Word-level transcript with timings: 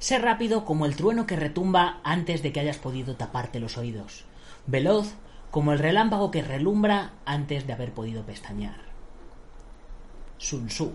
Sé 0.00 0.18
rápido 0.18 0.64
como 0.64 0.86
el 0.86 0.96
trueno 0.96 1.26
que 1.26 1.36
retumba 1.36 2.00
antes 2.04 2.42
de 2.42 2.52
que 2.52 2.60
hayas 2.60 2.78
podido 2.78 3.16
taparte 3.16 3.60
los 3.60 3.76
oídos. 3.76 4.24
Veloz 4.66 5.12
como 5.50 5.72
el 5.72 5.78
relámpago 5.78 6.30
que 6.30 6.40
relumbra 6.40 7.12
antes 7.26 7.66
de 7.66 7.74
haber 7.74 7.92
podido 7.92 8.24
pestañear. 8.24 8.80
Sun 10.38 10.68
Tzu. 10.68 10.92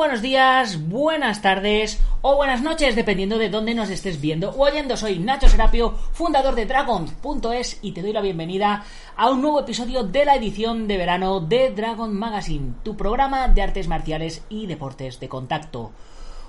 Buenos 0.00 0.22
días, 0.22 0.88
buenas 0.88 1.42
tardes 1.42 2.00
o 2.22 2.34
buenas 2.34 2.62
noches, 2.62 2.96
dependiendo 2.96 3.36
de 3.36 3.50
dónde 3.50 3.74
nos 3.74 3.90
estés 3.90 4.18
viendo 4.18 4.48
o 4.48 4.62
oyendo. 4.62 4.96
Soy 4.96 5.18
Nacho 5.18 5.46
Serapio, 5.46 5.90
fundador 6.12 6.54
de 6.54 6.64
Dragons.es 6.64 7.78
y 7.82 7.92
te 7.92 8.00
doy 8.00 8.14
la 8.14 8.22
bienvenida 8.22 8.82
a 9.14 9.28
un 9.28 9.42
nuevo 9.42 9.60
episodio 9.60 10.02
de 10.02 10.24
la 10.24 10.36
edición 10.36 10.88
de 10.88 10.96
verano 10.96 11.40
de 11.40 11.72
Dragon 11.72 12.14
Magazine, 12.18 12.76
tu 12.82 12.96
programa 12.96 13.48
de 13.48 13.60
artes 13.60 13.88
marciales 13.88 14.42
y 14.48 14.66
deportes 14.66 15.20
de 15.20 15.28
contacto. 15.28 15.90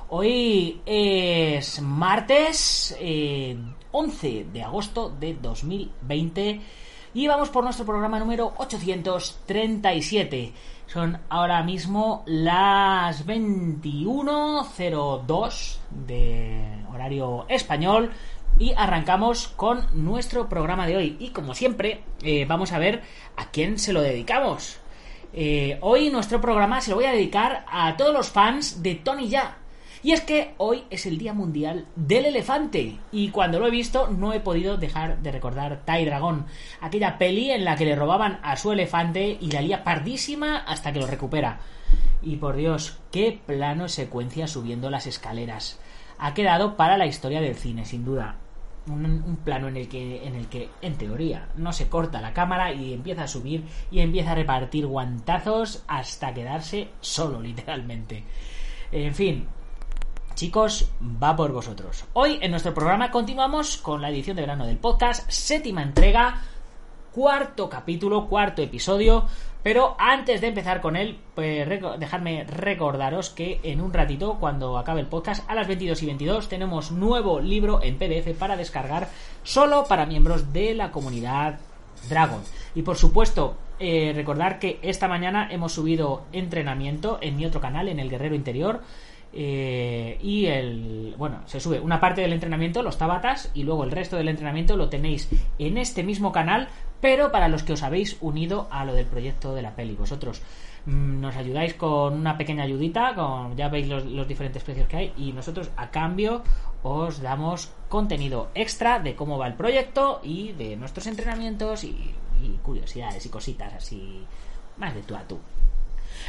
Hoy 0.07 0.79
es 0.85 1.81
martes 1.81 2.95
eh, 3.01 3.57
11 3.91 4.45
de 4.53 4.63
agosto 4.63 5.09
de 5.19 5.33
2020 5.33 6.61
y 7.13 7.27
vamos 7.27 7.49
por 7.49 7.63
nuestro 7.63 7.85
programa 7.85 8.17
número 8.19 8.53
837. 8.57 10.53
Son 10.87 11.19
ahora 11.29 11.61
mismo 11.63 12.23
las 12.25 13.25
21.02 13.25 15.77
de 15.89 16.83
horario 16.93 17.45
español 17.49 18.11
y 18.59 18.73
arrancamos 18.75 19.47
con 19.47 19.87
nuestro 19.93 20.49
programa 20.49 20.85
de 20.87 20.97
hoy. 20.97 21.15
Y 21.19 21.29
como 21.29 21.55
siempre, 21.55 22.03
eh, 22.21 22.45
vamos 22.45 22.71
a 22.71 22.79
ver 22.79 23.01
a 23.37 23.51
quién 23.51 23.79
se 23.79 23.93
lo 23.93 24.01
dedicamos. 24.01 24.77
Eh, 25.33 25.77
hoy 25.81 26.09
nuestro 26.09 26.41
programa 26.41 26.81
se 26.81 26.91
lo 26.91 26.97
voy 26.97 27.05
a 27.05 27.13
dedicar 27.13 27.63
a 27.69 27.95
todos 27.95 28.13
los 28.13 28.29
fans 28.29 28.83
de 28.83 28.95
Tony 28.95 29.29
Ya. 29.29 29.60
Y 30.03 30.13
es 30.13 30.21
que 30.21 30.55
hoy 30.57 30.83
es 30.89 31.05
el 31.05 31.19
Día 31.19 31.33
Mundial 31.33 31.85
del 31.95 32.25
Elefante. 32.25 32.97
Y 33.11 33.29
cuando 33.29 33.59
lo 33.59 33.67
he 33.67 33.71
visto 33.71 34.07
no 34.07 34.33
he 34.33 34.39
podido 34.39 34.77
dejar 34.77 35.21
de 35.21 35.31
recordar 35.31 35.81
Tai 35.85 36.05
Dragón. 36.05 36.45
Aquella 36.79 37.19
peli 37.19 37.51
en 37.51 37.65
la 37.65 37.75
que 37.75 37.85
le 37.85 37.95
robaban 37.95 38.39
a 38.41 38.57
su 38.57 38.71
elefante 38.71 39.37
y 39.39 39.51
la 39.51 39.61
lía 39.61 39.83
pardísima 39.83 40.57
hasta 40.57 40.91
que 40.91 40.99
lo 40.99 41.07
recupera. 41.07 41.59
Y 42.23 42.37
por 42.37 42.55
Dios, 42.55 42.97
qué 43.11 43.39
plano 43.45 43.87
secuencia 43.87 44.47
subiendo 44.47 44.89
las 44.89 45.05
escaleras. 45.05 45.79
Ha 46.17 46.33
quedado 46.33 46.77
para 46.77 46.97
la 46.97 47.05
historia 47.05 47.41
del 47.41 47.55
cine, 47.55 47.85
sin 47.85 48.03
duda. 48.03 48.37
Un, 48.87 49.05
un, 49.05 49.37
plano 49.37 49.67
en 49.67 49.77
el 49.77 49.87
que 49.87 50.25
en 50.25 50.33
el 50.33 50.47
que 50.47 50.71
en 50.81 50.97
teoría 50.97 51.49
no 51.55 51.71
se 51.71 51.87
corta 51.87 52.19
la 52.19 52.33
cámara 52.33 52.73
y 52.73 52.95
empieza 52.95 53.25
a 53.25 53.27
subir 53.27 53.63
y 53.91 53.99
empieza 53.99 54.31
a 54.31 54.35
repartir 54.35 54.87
guantazos 54.87 55.83
hasta 55.87 56.33
quedarse 56.33 56.89
solo 56.99 57.39
literalmente 57.43 58.23
en 58.91 59.13
fin 59.13 59.47
Chicos, 60.35 60.89
va 61.01 61.35
por 61.35 61.51
vosotros. 61.51 62.05
Hoy 62.13 62.39
en 62.41 62.51
nuestro 62.51 62.73
programa 62.73 63.11
continuamos 63.11 63.77
con 63.77 64.01
la 64.01 64.09
edición 64.09 64.35
de 64.35 64.43
verano 64.43 64.65
del 64.65 64.77
podcast, 64.77 65.29
séptima 65.29 65.83
entrega, 65.83 66.41
cuarto 67.11 67.69
capítulo, 67.69 68.27
cuarto 68.27 68.61
episodio. 68.61 69.25
Pero 69.63 69.95
antes 69.99 70.41
de 70.41 70.47
empezar 70.47 70.81
con 70.81 70.95
él, 70.95 71.19
pues 71.35 71.67
dejadme 71.99 72.45
recordaros 72.45 73.29
que 73.29 73.59
en 73.61 73.79
un 73.79 73.93
ratito, 73.93 74.37
cuando 74.39 74.77
acabe 74.77 75.01
el 75.01 75.07
podcast, 75.07 75.47
a 75.47 75.53
las 75.53 75.67
22 75.67 76.01
y 76.01 76.05
22, 76.07 76.49
tenemos 76.49 76.91
nuevo 76.91 77.39
libro 77.39 77.81
en 77.83 77.97
PDF 77.97 78.35
para 78.39 78.57
descargar 78.57 79.09
solo 79.43 79.85
para 79.87 80.07
miembros 80.07 80.51
de 80.51 80.73
la 80.73 80.91
comunidad 80.91 81.59
Dragon. 82.09 82.41
Y 82.73 82.81
por 82.81 82.97
supuesto, 82.97 83.55
eh, 83.79 84.13
recordar 84.15 84.57
que 84.57 84.79
esta 84.81 85.07
mañana 85.07 85.47
hemos 85.51 85.73
subido 85.73 86.23
entrenamiento 86.31 87.19
en 87.21 87.35
mi 87.35 87.45
otro 87.45 87.61
canal, 87.61 87.87
en 87.87 87.99
el 87.99 88.09
Guerrero 88.09 88.35
Interior. 88.35 88.81
Eh, 89.33 90.17
y 90.21 90.47
el 90.47 91.15
bueno 91.17 91.39
se 91.45 91.61
sube 91.61 91.79
una 91.79 92.01
parte 92.01 92.19
del 92.19 92.33
entrenamiento 92.33 92.83
los 92.83 92.97
tabatas 92.97 93.49
y 93.53 93.63
luego 93.63 93.85
el 93.85 93.91
resto 93.91 94.17
del 94.17 94.27
entrenamiento 94.27 94.75
lo 94.75 94.89
tenéis 94.89 95.29
en 95.57 95.77
este 95.77 96.03
mismo 96.03 96.33
canal 96.33 96.67
pero 96.99 97.31
para 97.31 97.47
los 97.47 97.63
que 97.63 97.71
os 97.71 97.81
habéis 97.81 98.17
unido 98.19 98.67
a 98.71 98.83
lo 98.83 98.93
del 98.93 99.05
proyecto 99.05 99.55
de 99.55 99.61
la 99.61 99.73
peli. 99.73 99.95
Vosotros 99.95 100.41
mmm, 100.85 101.21
nos 101.21 101.37
ayudáis 101.37 101.75
con 101.75 102.13
una 102.13 102.37
pequeña 102.37 102.65
ayudita 102.65 103.15
con 103.15 103.55
ya 103.55 103.69
veis 103.69 103.87
los, 103.87 104.27
diferentes 104.27 104.63
precios 104.63 104.89
que 104.89 104.97
hay 104.97 105.13
y 105.15 105.31
nosotros 105.31 105.71
a 105.77 105.91
cambio 105.91 106.43
os 106.83 107.21
damos 107.21 107.71
contenido 107.87 108.49
extra 108.53 108.99
de 108.99 109.15
cómo 109.15 109.37
va 109.37 109.47
el 109.47 109.53
proyecto 109.53 110.19
y 110.23 110.51
de 110.51 110.75
nuestros 110.75 111.07
entrenamientos 111.07 111.85
y 111.85 112.13
curiosidades 112.63 113.25
y 113.25 113.29
cositas 113.29 113.73
así 113.75 114.25
más 114.77 114.93
de 114.93 115.03
tú 115.03 115.15
a 115.15 115.21
tú. 115.21 115.39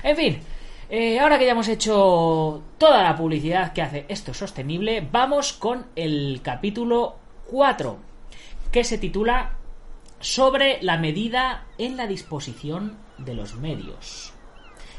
En 0.04 0.16
fin 0.16 0.38
eh, 0.94 1.18
ahora 1.18 1.38
que 1.38 1.46
ya 1.46 1.52
hemos 1.52 1.68
hecho 1.68 2.62
toda 2.76 3.02
la 3.02 3.16
publicidad 3.16 3.72
que 3.72 3.80
hace 3.80 4.04
esto 4.10 4.34
sostenible, 4.34 5.00
vamos 5.10 5.54
con 5.54 5.86
el 5.96 6.40
capítulo 6.42 7.16
4, 7.50 7.96
que 8.70 8.84
se 8.84 8.98
titula 8.98 9.56
Sobre 10.20 10.82
la 10.82 10.98
medida 10.98 11.64
en 11.78 11.96
la 11.96 12.06
disposición 12.06 12.98
de 13.16 13.32
los 13.32 13.54
medios. 13.54 14.34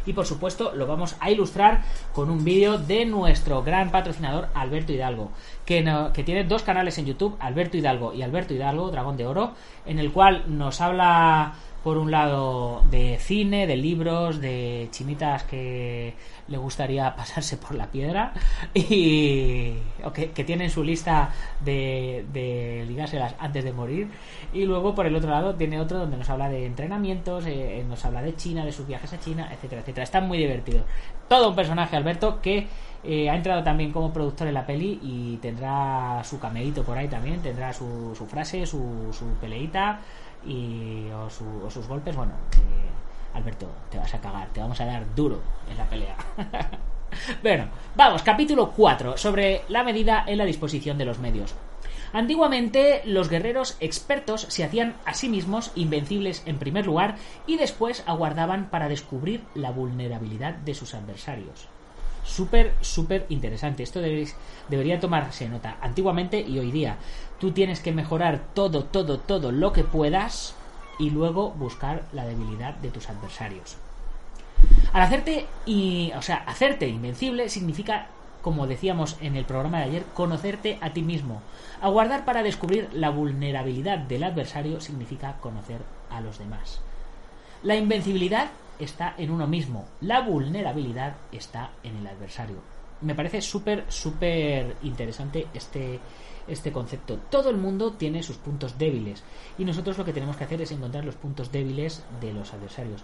Y 0.07 0.13
por 0.13 0.25
supuesto 0.25 0.73
lo 0.73 0.87
vamos 0.87 1.15
a 1.19 1.29
ilustrar 1.29 1.83
con 2.11 2.31
un 2.31 2.43
vídeo 2.43 2.79
de 2.79 3.05
nuestro 3.05 3.61
gran 3.61 3.91
patrocinador 3.91 4.49
Alberto 4.55 4.93
Hidalgo, 4.93 5.31
que, 5.66 5.81
no, 5.81 6.12
que 6.13 6.24
tiene 6.24 6.44
dos 6.44 6.63
canales 6.63 6.97
en 6.97 7.06
YouTube, 7.06 7.35
Alberto 7.40 7.78
Hidalgo 7.78 8.13
y 8.13 8.22
Alberto 8.22 8.53
Hidalgo, 8.53 8.91
Dragón 8.91 9.18
de 9.18 9.25
Oro, 9.25 9.53
en 9.85 10.00
el 10.00 10.12
cual 10.12 10.44
nos 10.47 10.81
habla 10.81 11.53
por 11.84 11.97
un 11.97 12.12
lado 12.12 12.81
de 12.90 13.18
cine, 13.19 13.68
de 13.68 13.75
libros, 13.75 14.40
de 14.40 14.88
chinitas 14.91 15.44
que 15.44 16.13
le 16.47 16.57
gustaría 16.57 17.13
pasarse 17.18 17.57
por 17.57 17.75
la 17.75 17.88
piedra 17.88 18.34
y 18.74 19.74
o 20.03 20.13
que, 20.13 20.31
que 20.31 20.44
tienen 20.44 20.69
su 20.69 20.84
lista 20.84 21.31
de, 21.59 22.25
de 22.31 22.85
ligárselas 22.88 23.35
antes 23.38 23.63
de 23.66 23.74
morir 23.74 24.07
y 24.53 24.63
luego 24.66 24.95
por 24.95 25.06
el 25.06 25.16
otro 25.16 25.30
lado 25.30 25.56
tiene 25.56 25.80
otro 25.80 26.00
donde 26.00 26.18
nos 26.18 26.30
habla 26.30 26.50
de 26.50 26.66
entrenamientos, 26.66 27.45
eh, 27.47 27.84
nos 27.88 28.03
habla 28.06 28.22
de 28.22 28.35
China, 28.35 28.63
de 28.66 28.72
sus 28.72 28.88
viajes 28.88 29.12
a 29.12 29.19
China, 29.19 29.50
etcétera, 29.51 29.81
etcétera. 29.81 30.03
Está 30.03 30.22
muy 30.22 30.38
divertido. 30.38 30.84
Todo 31.28 31.50
un 31.50 31.56
personaje, 31.56 31.97
Alberto, 31.97 32.41
que 32.41 32.68
eh, 33.03 33.29
ha 33.29 33.35
entrado 33.35 33.63
también 33.63 33.91
como 33.91 34.13
productor 34.13 34.47
en 34.47 34.53
la 34.53 34.65
peli 34.65 34.99
y 35.01 35.37
tendrá 35.37 36.23
su 36.23 36.39
cameíto 36.39 36.83
por 36.83 36.97
ahí 36.97 37.07
también, 37.07 37.41
tendrá 37.41 37.73
su, 37.73 38.15
frase, 38.29 38.65
su, 38.65 39.11
peleita 39.41 40.00
y 40.45 41.07
o 41.09 41.29
sus 41.29 41.88
golpes, 41.88 42.15
bueno, 42.15 42.31
eh, 42.53 43.38
Alberto, 43.38 43.67
te 43.89 43.97
vas 43.97 44.13
a 44.13 44.21
cagar, 44.21 44.47
te 44.53 44.61
vamos 44.61 44.79
a 44.79 44.85
dar 44.85 45.15
duro 45.15 45.41
en 45.69 45.77
la 45.77 45.85
pelea. 45.85 46.15
bueno, 47.44 47.65
vamos, 47.95 48.23
capítulo 48.23 48.71
4, 48.71 49.17
sobre 49.17 49.63
la 49.67 49.83
medida 49.83 50.23
en 50.25 50.38
la 50.38 50.45
disposición 50.45 50.97
de 50.97 51.06
los 51.06 51.19
medios. 51.19 51.53
Antiguamente 52.13 53.01
los 53.06 53.27
guerreros 53.27 53.75
expertos 53.79 54.45
se 54.47 54.63
hacían 54.63 54.95
a 55.03 55.15
sí 55.15 55.29
mismos 55.29 55.71
invencibles 55.75 56.44
en 56.45 56.59
primer 56.59 56.85
lugar 56.85 57.15
y 57.47 57.57
después 57.57 58.03
aguardaban 58.06 58.69
para 58.69 58.88
descubrir 58.88 59.44
la 59.56 59.71
vulnerabilidad 59.71 60.53
de 60.53 60.75
sus 60.75 60.94
adversarios. 60.94 61.67
Súper, 62.23 62.73
súper 62.81 63.25
interesante. 63.29 63.83
Esto 63.83 63.99
debería 64.01 64.99
tomarse 64.99 65.49
nota. 65.49 65.77
Antiguamente 65.81 66.39
y 66.39 66.59
hoy 66.59 66.71
día. 66.71 66.97
Tú 67.39 67.51
tienes 67.51 67.79
que 67.79 67.91
mejorar 67.91 68.41
todo, 68.53 68.85
todo, 68.85 69.19
todo 69.19 69.51
lo 69.51 69.73
que 69.73 69.83
puedas 69.83 70.55
y 70.99 71.09
luego 71.09 71.51
buscar 71.51 72.03
la 72.13 72.25
debilidad 72.25 72.75
de 72.75 72.89
tus 72.89 73.09
adversarios. 73.09 73.77
Al 74.93 75.01
hacerte 75.01 75.45
y, 75.65 76.11
o 76.15 76.21
sea, 76.21 76.37
hacerte 76.47 76.87
invencible 76.87 77.49
significa 77.49 78.07
como 78.43 78.67
decíamos 78.67 79.15
en 79.21 79.37
el 79.37 79.45
programa 79.45 79.79
de 79.79 79.85
ayer, 79.85 80.03
conocerte 80.13 80.77
a 80.81 80.91
ti 80.91 81.01
mismo. 81.01 81.41
Aguardar 81.81 82.25
para 82.25 82.43
descubrir 82.43 82.89
la 82.93 83.09
vulnerabilidad 83.09 83.97
del 83.97 84.25
adversario 84.25 84.81
significa 84.81 85.37
conocer 85.39 85.79
a 86.11 86.19
los 86.19 86.37
demás. 86.37 86.81
La 87.63 87.77
invencibilidad 87.77 88.49
está 88.79 89.15
en 89.17 89.31
uno 89.31 89.47
mismo, 89.47 89.85
la 90.01 90.21
vulnerabilidad 90.21 91.15
está 91.31 91.71
en 91.83 91.97
el 91.97 92.07
adversario. 92.07 92.57
Me 93.01 93.15
parece 93.15 93.41
súper, 93.41 93.85
súper 93.89 94.77
interesante 94.83 95.47
este, 95.53 95.99
este 96.47 96.71
concepto. 96.71 97.17
Todo 97.29 97.49
el 97.49 97.57
mundo 97.57 97.93
tiene 97.93 98.23
sus 98.23 98.37
puntos 98.37 98.77
débiles 98.77 99.23
y 99.57 99.65
nosotros 99.65 99.97
lo 99.97 100.05
que 100.05 100.13
tenemos 100.13 100.37
que 100.37 100.45
hacer 100.45 100.61
es 100.61 100.71
encontrar 100.71 101.03
los 101.03 101.15
puntos 101.15 101.51
débiles 101.51 102.03
de 102.21 102.33
los 102.33 102.53
adversarios. 102.53 103.03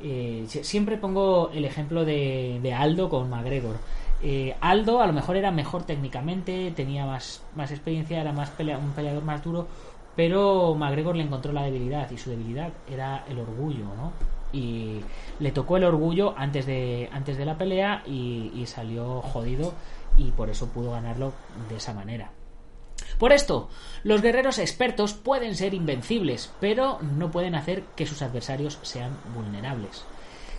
Eh, 0.00 0.44
siempre 0.46 0.96
pongo 0.96 1.50
el 1.50 1.64
ejemplo 1.64 2.04
de, 2.04 2.74
Aldo 2.76 3.08
con 3.08 3.28
McGregor. 3.28 3.76
Eh, 4.22 4.54
Aldo 4.60 5.00
a 5.00 5.06
lo 5.06 5.12
mejor 5.12 5.36
era 5.36 5.50
mejor 5.50 5.84
técnicamente, 5.84 6.72
tenía 6.72 7.06
más, 7.06 7.42
más 7.56 7.70
experiencia, 7.70 8.20
era 8.20 8.32
más 8.32 8.52
un 8.58 8.92
peleador 8.92 9.24
más 9.24 9.42
duro, 9.42 9.66
pero 10.14 10.74
McGregor 10.74 11.16
le 11.16 11.24
encontró 11.24 11.52
la 11.52 11.64
debilidad 11.64 12.10
y 12.10 12.18
su 12.18 12.30
debilidad 12.30 12.72
era 12.88 13.24
el 13.28 13.38
orgullo, 13.38 13.84
¿no? 13.96 14.12
Y 14.52 15.00
le 15.40 15.52
tocó 15.52 15.76
el 15.76 15.84
orgullo 15.84 16.34
antes 16.36 16.66
de, 16.66 17.08
antes 17.12 17.36
de 17.36 17.44
la 17.44 17.58
pelea 17.58 18.02
y 18.06 18.64
salió 18.66 19.20
jodido 19.20 19.74
y 20.16 20.30
por 20.32 20.50
eso 20.50 20.68
pudo 20.68 20.92
ganarlo 20.92 21.32
de 21.68 21.76
esa 21.76 21.94
manera. 21.94 22.32
Por 23.18 23.32
esto, 23.32 23.68
los 24.04 24.22
guerreros 24.22 24.58
expertos 24.58 25.14
pueden 25.14 25.54
ser 25.54 25.74
invencibles, 25.74 26.52
pero 26.60 26.98
no 27.00 27.30
pueden 27.30 27.54
hacer 27.54 27.84
que 27.96 28.06
sus 28.06 28.22
adversarios 28.22 28.78
sean 28.82 29.16
vulnerables. 29.34 30.04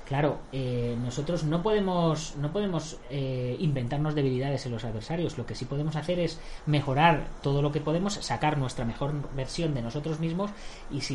Claro, 0.09 0.39
eh, 0.51 0.97
nosotros 1.03 1.43
no 1.43 1.61
podemos, 1.61 2.35
no 2.37 2.51
podemos 2.51 2.97
eh, 3.11 3.55
inventarnos 3.59 4.15
debilidades 4.15 4.65
en 4.65 4.71
los 4.71 4.83
adversarios. 4.83 5.37
Lo 5.37 5.45
que 5.45 5.53
sí 5.53 5.65
podemos 5.65 5.95
hacer 5.95 6.17
es 6.17 6.39
mejorar 6.65 7.27
todo 7.43 7.61
lo 7.61 7.71
que 7.71 7.79
podemos, 7.79 8.15
sacar 8.15 8.57
nuestra 8.57 8.85
mejor 8.85 9.13
versión 9.35 9.75
de 9.75 9.83
nosotros 9.83 10.19
mismos 10.19 10.49
y 10.89 11.01
si 11.01 11.13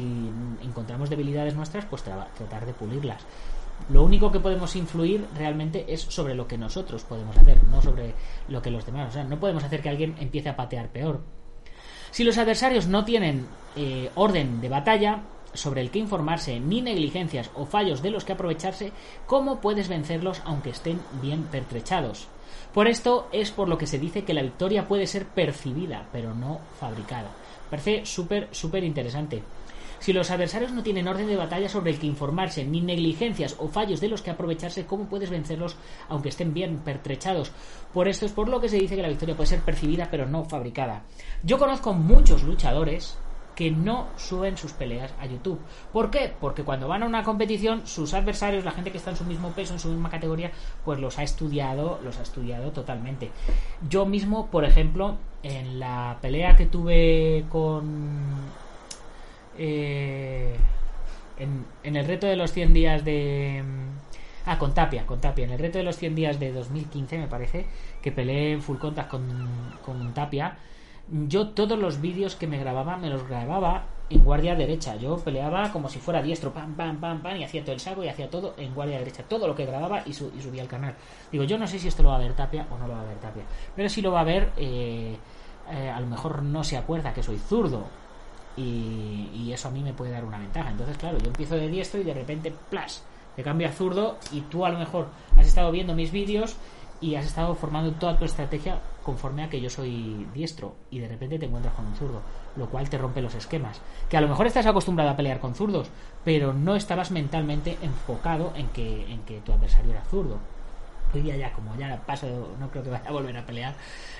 encontramos 0.63 1.11
debilidades 1.11 1.57
nuestras, 1.57 1.87
pues 1.87 2.05
tratar 2.05 2.67
de 2.67 2.73
pulirlas. 2.73 3.27
Lo 3.91 4.05
único 4.05 4.31
que 4.31 4.39
podemos 4.39 4.77
influir 4.77 5.27
realmente 5.37 5.93
es 5.93 6.03
sobre 6.03 6.37
lo 6.37 6.47
que 6.47 6.57
nosotros 6.57 7.03
podemos 7.03 7.37
hacer, 7.37 7.65
no 7.65 7.83
sobre 7.83 8.15
lo 8.47 8.63
que 8.63 8.71
los 8.71 8.87
demás. 8.87 9.09
O 9.09 9.13
sea, 9.13 9.25
no 9.25 9.41
podemos 9.41 9.65
hacer 9.65 9.83
que 9.83 9.89
alguien 9.89 10.15
empiece 10.21 10.51
a 10.51 10.57
patear 10.57 10.91
peor. 10.91 11.21
Si 12.13 12.23
los 12.23 12.39
adversarios 12.39 12.87
no 12.87 13.05
tienen 13.05 13.49
eh, 13.75 14.13
orden 14.15 14.61
de 14.61 14.69
batalla, 14.69 15.25
sobre 15.55 15.81
el 15.81 15.91
que 15.91 15.99
informarse, 15.99 16.61
ni 16.61 16.83
negligencias 16.83 17.51
o 17.55 17.65
fallos 17.65 18.03
de 18.03 18.11
los 18.11 18.25
que 18.25 18.33
aprovecharse, 18.33 18.93
¿cómo 19.27 19.61
puedes 19.61 19.89
vencerlos 19.89 20.43
aunque 20.45 20.71
estén 20.71 21.01
bien 21.23 21.45
pertrechados? 21.45 22.29
Por 22.73 22.89
esto 22.89 23.29
es 23.33 23.51
por 23.51 23.69
lo 23.69 23.79
que 23.79 23.87
se 23.87 23.99
dice 23.99 24.25
que 24.25 24.35
la 24.35 24.43
victoria 24.43 24.89
puede 24.89 25.07
ser 25.07 25.27
percibida, 25.27 26.09
pero 26.13 26.35
no 26.35 26.61
fabricada. 26.79 27.31
Parece 27.71 28.05
súper, 28.05 28.49
súper 28.51 28.85
interesante. 28.85 29.43
Si 30.05 30.13
los 30.13 30.31
adversarios 30.31 30.73
no 30.73 30.83
tienen 30.83 31.09
orden 31.09 31.27
de 31.27 31.37
batalla 31.37 31.69
sobre 31.69 31.91
el 31.91 31.99
que 31.99 32.07
informarse, 32.07 32.65
ni 32.65 32.83
negligencias 32.83 33.57
o 33.59 33.69
fallos 33.69 34.01
de 34.01 34.09
los 34.09 34.21
que 34.21 34.31
aprovecharse, 34.31 34.85
¿cómo 34.85 35.09
puedes 35.09 35.31
vencerlos 35.31 35.77
aunque 36.09 36.29
estén 36.29 36.53
bien 36.53 36.79
pertrechados? 36.79 37.53
Por 37.93 38.07
esto 38.07 38.27
es 38.27 38.33
por 38.33 38.51
lo 38.51 38.61
que 38.61 38.69
se 38.69 38.77
dice 38.77 38.97
que 38.97 39.03
la 39.03 39.09
victoria 39.09 39.35
puede 39.35 39.49
ser 39.49 39.61
percibida 39.61 40.09
pero 40.11 40.27
no 40.27 40.45
fabricada. 40.45 41.05
Yo 41.43 41.59
conozco 41.59 41.95
muchos 41.95 42.43
luchadores 42.43 43.17
que 43.55 43.71
no 43.71 44.09
suben 44.17 44.57
sus 44.57 44.73
peleas 44.73 45.13
a 45.21 45.27
YouTube. 45.27 45.61
¿Por 45.93 46.11
qué? 46.11 46.33
Porque 46.41 46.65
cuando 46.65 46.89
van 46.89 47.03
a 47.03 47.07
una 47.07 47.23
competición, 47.23 47.87
sus 47.87 48.15
adversarios, 48.15 48.65
la 48.65 48.73
gente 48.73 48.91
que 48.91 48.99
está 48.99 49.11
en 49.11 49.17
su 49.17 49.25
mismo 49.25 49.51
peso, 49.53 49.75
en 49.75 49.81
su 49.81 49.89
misma 49.89 50.11
categoría, 50.11 50.51
pues 50.85 50.99
los 50.99 51.19
ha 51.19 51.23
estudiado, 51.23 52.01
los 52.03 52.19
ha 52.19 52.23
estudiado 52.23 52.73
totalmente. 52.73 53.31
Yo 53.89 54.07
mismo, 54.07 54.49
por 54.51 54.65
ejemplo, 54.65 55.17
en 55.43 55.79
la 55.79 56.19
pelea 56.21 56.57
que 56.57 56.67
tuve 56.67 57.45
con... 57.49 58.35
Eh, 59.57 60.57
en, 61.39 61.97
el 61.97 62.07
reto 62.07 62.27
de 62.27 62.37
los 62.37 62.53
100 62.53 62.73
días 62.75 63.05
de... 63.05 63.63
Ah, 64.47 64.59
con 64.59 64.75
Tapia, 64.75 65.07
con 65.07 65.21
Tapia. 65.21 65.45
En 65.45 65.53
el 65.53 65.59
reto 65.59 65.79
de 65.79 65.85
los 65.85 65.97
100 65.97 66.15
días 66.15 66.41
de 66.41 66.53
2015, 66.53 67.19
me 67.19 67.29
parece, 67.29 67.67
que 68.03 68.13
peleé 68.13 68.53
en 68.53 68.63
full 68.63 68.77
contact 68.79 69.11
con, 69.11 69.23
con 69.83 70.13
Tapia 70.13 70.59
yo 71.11 71.49
todos 71.49 71.79
los 71.79 72.01
vídeos 72.01 72.37
que 72.37 72.47
me 72.47 72.59
grababa 72.59 72.97
me 72.97 73.11
los 73.11 73.27
grababa 73.29 73.85
en 74.11 74.25
guardia 74.25 74.55
derecha. 74.55 74.97
Yo 74.97 75.17
peleaba 75.19 75.71
como 75.73 75.89
si 75.89 75.99
fuera 75.99 76.23
diestro, 76.23 76.53
pam, 76.53 76.75
pam, 76.75 76.99
pam, 76.99 77.23
pam, 77.23 77.37
y 77.37 77.45
hacía 77.45 77.63
todo 77.63 77.73
el 77.73 77.81
saco 77.81 78.05
y 78.05 78.09
hacía 78.09 78.31
todo 78.31 78.55
en 78.57 78.75
guardia 78.75 78.99
derecha. 78.99 79.23
Todo 79.23 79.47
lo 79.47 79.55
que 79.55 79.67
grababa 79.67 80.03
y, 80.07 80.13
subía 80.13 80.63
al 80.63 80.69
canal. 80.69 80.95
Digo, 81.31 81.45
yo 81.45 81.59
no 81.59 81.67
sé 81.67 81.79
si 81.79 81.89
esto 81.89 82.03
lo 82.03 82.11
va 82.11 82.17
a 82.17 82.21
ver 82.21 82.35
Tapia 82.35 82.67
o 82.71 82.79
no 82.79 82.87
lo 82.87 82.95
va 82.95 83.03
a 83.03 83.05
ver 83.05 83.19
Tapia. 83.19 83.45
Pero 83.75 83.89
si 83.89 84.03
lo 84.03 84.13
va 84.13 84.21
a 84.21 84.25
ver, 84.25 84.53
eh, 84.57 85.17
eh, 85.71 85.91
a 85.91 86.01
lo 86.01 86.07
mejor 86.07 86.43
no 86.43 86.65
se 86.65 86.77
acuerda 86.77 87.13
que 87.13 87.23
soy 87.23 87.39
zurdo. 87.39 87.85
Y, 88.57 89.31
y, 89.35 89.53
eso 89.53 89.69
a 89.69 89.71
mí 89.73 89.83
me 89.83 89.93
puede 89.93 90.13
dar 90.13 90.25
una 90.25 90.39
ventaja. 90.39 90.71
Entonces, 90.71 90.97
claro, 90.97 91.19
yo 91.19 91.27
empiezo 91.27 91.57
de 91.57 91.69
diestro 91.69 92.01
y 92.01 92.05
de 92.05 92.15
repente, 92.15 92.55
plas, 92.71 93.03
te 93.35 93.43
cambia 93.43 93.69
a 93.69 93.73
zurdo 93.73 94.19
y 94.31 94.43
tú 94.43 94.65
a 94.65 94.71
lo 94.71 94.79
mejor 94.79 95.09
has 95.37 95.47
estado 95.47 95.73
viendo 95.73 95.95
mis 95.95 96.13
vídeos 96.13 96.57
y 97.01 97.17
has 97.17 97.27
estado 97.27 97.55
formando 97.57 97.93
toda 97.93 98.17
tu 98.17 98.25
estrategia 98.25 98.79
conforme 99.05 99.45
a 99.45 99.51
que 99.51 99.61
yo 99.61 99.71
soy 99.71 100.27
diestro 100.35 100.75
y 100.91 100.99
de 100.99 101.07
repente 101.07 101.39
te 101.39 101.47
encuentras 101.47 101.75
con 101.75 101.87
un 101.87 101.95
zurdo, 101.95 102.23
lo 102.57 102.69
cual 102.69 102.89
te 102.89 102.99
rompe 102.99 103.23
los 103.23 103.35
esquemas. 103.35 103.81
Que 104.09 104.17
a 104.17 104.21
lo 104.21 104.29
mejor 104.29 104.47
estás 104.47 104.67
acostumbrado 104.67 105.11
a 105.11 105.17
pelear 105.17 105.39
con 105.39 105.55
zurdos, 105.55 105.89
pero 106.25 106.53
no 106.53 106.75
estabas 106.75 107.11
mentalmente 107.11 107.79
enfocado 107.83 108.53
en 108.57 108.69
que, 108.69 109.13
en 109.13 109.21
que 109.21 109.41
tu 109.41 109.53
adversario 109.53 109.93
era 109.93 110.05
zurdo. 110.05 110.39
Hoy 111.13 111.21
día 111.21 111.37
ya, 111.37 111.53
como 111.53 111.77
ya 111.77 112.03
paso, 112.05 112.27
no 112.59 112.71
creo 112.71 112.83
que 112.83 112.91
vaya 112.91 113.09
a 113.09 113.13
volver 113.13 113.37
a 113.37 113.47
pelear, 113.47 113.75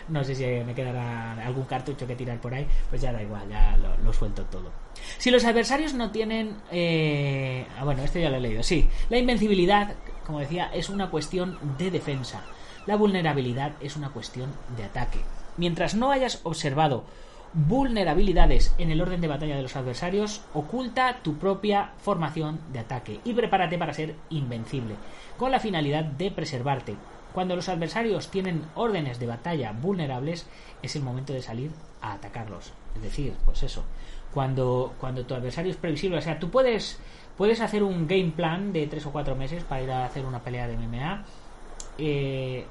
no 0.09 0.23
sé 0.23 0.37
si 0.37 0.45
me 0.45 0.75
quedará 0.75 1.33
algún 1.45 1.65
cartucho 1.65 2.07
que 2.07 2.15
tirar 2.15 2.39
por 2.41 2.55
ahí, 2.55 2.69
pues 2.89 3.03
ya 3.03 3.13
da 3.13 3.21
igual, 3.21 3.49
ya 3.49 3.77
lo, 3.77 4.13
suelto 4.13 4.45
todo. 4.45 4.71
Si 5.19 5.33
los 5.33 5.45
adversarios 5.45 5.95
no 5.95 6.13
tienen... 6.13 6.57
Eh, 6.71 7.67
ah, 7.77 7.85
bueno, 7.85 8.05
esto 8.05 8.21
ya 8.21 8.31
lo 8.31 8.37
he 8.37 8.41
leído, 8.41 8.63
sí. 8.63 8.89
La 9.09 9.19
invencibilidad, 9.19 9.95
como 10.25 10.39
decía, 10.39 10.71
es 10.73 10.89
una 10.89 11.11
cuestión 11.11 11.59
de 11.79 11.91
defensa. 11.91 12.45
La 12.87 12.97
vulnerabilidad 12.97 13.73
es 13.81 13.97
una 13.97 14.11
cuestión 14.11 14.51
de 14.77 14.85
ataque. 14.85 15.21
Mientras 15.57 15.95
no 15.95 16.11
hayas 16.11 16.41
observado 16.43 17.05
vulnerabilidades 17.55 18.75
en 18.79 18.91
el 18.91 19.01
orden 19.01 19.21
de 19.21 19.29
batalla 19.29 19.57
de 19.57 19.63
los 19.63 19.77
adversarios, 19.77 20.43
oculta 20.53 21.21
tu 21.23 21.39
propia 21.39 21.93
formación 21.99 22.59
de 22.73 22.81
ataque 22.81 23.21
y 23.25 23.33
prepárate 23.33 23.79
para 23.79 23.95
ser 23.95 24.17
invencible, 24.29 24.97
con 25.39 25.53
la 25.53 25.61
finalidad 25.61 26.05
de 26.05 26.31
preservarte. 26.31 26.97
Cuando 27.33 27.57
los 27.57 27.69
adversarios 27.69 28.29
tienen 28.31 28.65
órdenes 28.75 29.19
de 29.19 29.27
batalla 29.27 29.73
vulnerables, 29.73 30.47
es 30.83 30.95
el 30.95 31.03
momento 31.03 31.33
de 31.33 31.43
salir 31.43 31.71
a 32.03 32.13
atacarlos. 32.13 32.73
Es 32.97 33.03
decir, 33.03 33.35
pues 33.45 33.63
eso, 33.63 33.85
cuando, 34.33 34.95
cuando 35.01 35.25
tu 35.25 35.35
adversario 35.35 35.71
es 35.71 35.77
previsible, 35.77 36.19
o 36.19 36.23
sea, 36.23 36.39
tú 36.39 36.51
puedes, 36.51 36.99
puedes 37.37 37.61
hacer 37.61 37.83
un 37.83 38.07
game 38.07 38.33
plan 38.37 38.73
de 38.73 38.87
tres 38.89 39.07
o 39.07 39.13
cuatro 39.13 39.37
meses 39.37 39.65
para 39.65 39.83
ir 39.83 39.91
a 39.91 40.05
hacer 40.05 40.27
una 40.27 40.43
pelea 40.43 40.69
de 40.69 40.77
MMA, 40.77 41.25
eh, 41.99 42.65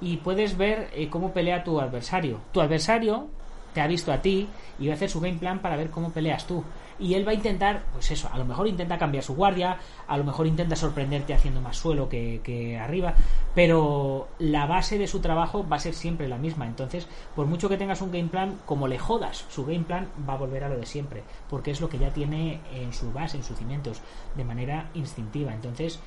y 0.00 0.16
puedes 0.18 0.56
ver 0.56 0.90
eh, 0.94 1.08
cómo 1.08 1.32
pelea 1.32 1.64
tu 1.64 1.80
adversario. 1.80 2.40
Tu 2.52 2.60
adversario 2.60 3.28
te 3.74 3.80
ha 3.80 3.86
visto 3.86 4.12
a 4.12 4.22
ti 4.22 4.48
y 4.78 4.86
va 4.86 4.92
a 4.92 4.96
hacer 4.96 5.10
su 5.10 5.20
game 5.20 5.38
plan 5.38 5.58
para 5.58 5.76
ver 5.76 5.90
cómo 5.90 6.10
peleas 6.10 6.46
tú. 6.46 6.64
Y 6.98 7.14
él 7.14 7.26
va 7.26 7.32
a 7.32 7.34
intentar, 7.34 7.82
pues 7.92 8.12
eso, 8.12 8.28
a 8.32 8.38
lo 8.38 8.44
mejor 8.44 8.68
intenta 8.68 8.96
cambiar 8.98 9.24
su 9.24 9.34
guardia, 9.34 9.78
a 10.06 10.16
lo 10.16 10.22
mejor 10.22 10.46
intenta 10.46 10.76
sorprenderte 10.76 11.34
haciendo 11.34 11.60
más 11.60 11.76
suelo 11.76 12.08
que, 12.08 12.40
que, 12.44 12.78
arriba, 12.78 13.14
pero 13.52 14.28
la 14.38 14.66
base 14.66 14.96
de 14.96 15.08
su 15.08 15.18
trabajo 15.18 15.66
va 15.68 15.76
a 15.76 15.80
ser 15.80 15.94
siempre 15.94 16.28
la 16.28 16.38
misma. 16.38 16.66
Entonces, 16.66 17.08
por 17.34 17.46
mucho 17.46 17.68
que 17.68 17.76
tengas 17.76 18.00
un 18.00 18.12
game 18.12 18.28
plan, 18.28 18.60
como 18.64 18.86
le 18.86 19.00
jodas, 19.00 19.44
su 19.48 19.66
game 19.66 19.84
plan 19.84 20.08
va 20.28 20.34
a 20.34 20.38
volver 20.38 20.62
a 20.62 20.68
lo 20.68 20.76
de 20.76 20.86
siempre, 20.86 21.24
porque 21.50 21.72
es 21.72 21.80
lo 21.80 21.88
que 21.88 21.98
ya 21.98 22.10
tiene 22.10 22.60
en 22.72 22.92
su 22.92 23.12
base, 23.12 23.38
en 23.38 23.42
sus 23.42 23.58
cimientos, 23.58 24.00
de 24.36 24.44
manera 24.44 24.88
instintiva. 24.94 25.52
Entonces, 25.52 25.98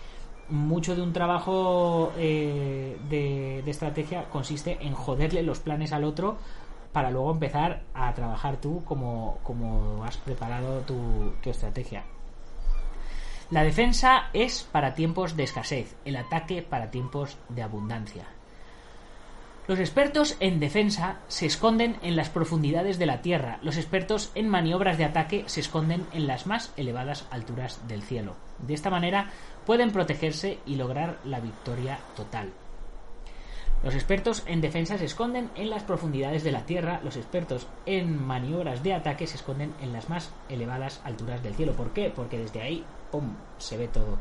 mucho 0.49 0.95
de 0.95 1.01
un 1.01 1.13
trabajo 1.13 2.13
eh, 2.17 2.97
de, 3.09 3.69
estrategia 3.69 4.25
consiste 4.29 4.77
en 4.81 4.93
joderle 4.93 5.43
los 5.43 5.59
planes 5.59 5.91
al 5.91 6.03
otro 6.03 6.37
para 6.93 7.11
luego 7.11 7.31
empezar 7.31 7.83
a 7.93 8.13
trabajar 8.13 8.57
tú 8.57 8.83
como, 8.85 9.39
como 9.43 10.03
has 10.03 10.17
preparado 10.17 10.81
tu, 10.81 11.33
tu 11.43 11.49
estrategia. 11.49 12.03
La 13.51 13.63
defensa 13.63 14.29
es 14.33 14.63
para 14.63 14.93
tiempos 14.93 15.37
de 15.37 15.43
escasez, 15.43 15.95
el 16.05 16.17
ataque 16.17 16.61
para 16.61 16.91
tiempos 16.91 17.37
de 17.49 17.63
abundancia. 17.63 18.25
Los 19.67 19.79
expertos 19.79 20.37
en 20.39 20.61
defensa 20.61 21.19
se 21.27 21.45
esconden 21.45 21.97
en 22.01 22.15
las 22.15 22.29
profundidades 22.29 22.97
de 22.99 23.05
la 23.05 23.21
tierra, 23.21 23.59
los 23.61 23.75
expertos 23.75 24.31
en 24.33 24.47
maniobras 24.47 24.97
de 24.97 25.03
ataque 25.03 25.43
se 25.47 25.59
esconden 25.59 26.07
en 26.13 26.25
las 26.25 26.47
más 26.47 26.71
elevadas 26.77 27.27
alturas 27.31 27.85
del 27.85 28.01
cielo. 28.01 28.35
De 28.59 28.73
esta 28.73 28.89
manera 28.89 29.29
pueden 29.65 29.91
protegerse 29.91 30.59
y 30.65 30.75
lograr 30.75 31.19
la 31.25 31.41
victoria 31.41 31.99
total. 32.15 32.53
Los 33.83 33.93
expertos 33.93 34.43
en 34.47 34.61
defensa 34.61 34.97
se 34.97 35.03
esconden 35.03 35.51
en 35.55 35.69
las 35.69 35.83
profundidades 35.83 36.45
de 36.45 36.53
la 36.53 36.65
tierra, 36.65 37.01
los 37.03 37.17
expertos 37.17 37.67
en 37.85 38.25
maniobras 38.25 38.83
de 38.83 38.93
ataque 38.93 39.27
se 39.27 39.35
esconden 39.35 39.73
en 39.81 39.91
las 39.91 40.09
más 40.09 40.31
elevadas 40.47 41.01
alturas 41.03 41.43
del 41.43 41.55
cielo. 41.55 41.73
¿Por 41.73 41.91
qué? 41.91 42.09
Porque 42.09 42.39
desde 42.39 42.61
ahí, 42.61 42.85
¡pum!, 43.11 43.35
se 43.57 43.75
ve 43.75 43.89
todo. 43.89 44.17